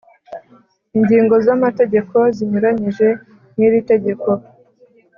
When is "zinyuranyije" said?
2.35-3.07